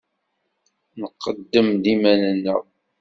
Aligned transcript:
Nqeddem-d 1.01 1.83
iman-nneɣ. 1.93 2.63